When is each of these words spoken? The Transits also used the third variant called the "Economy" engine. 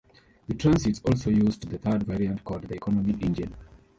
The 0.47 0.55
Transits 0.55 0.99
also 1.05 1.29
used 1.29 1.69
the 1.69 1.77
third 1.77 2.07
variant 2.07 2.43
called 2.43 2.63
the 2.63 2.73
"Economy" 2.73 3.15
engine. 3.21 3.55